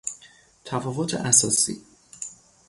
[0.65, 1.81] تفاوت اساسی